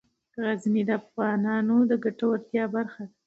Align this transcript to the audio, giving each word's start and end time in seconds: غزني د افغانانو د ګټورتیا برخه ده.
غزني 0.43 0.81
د 0.89 0.91
افغانانو 1.01 1.75
د 1.89 1.91
ګټورتیا 2.03 2.63
برخه 2.75 3.01
ده. 3.09 3.13